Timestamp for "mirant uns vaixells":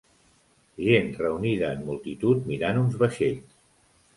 2.53-3.57